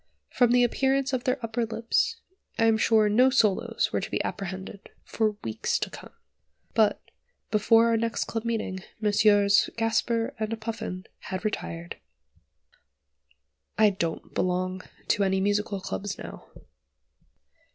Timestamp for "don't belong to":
13.91-15.23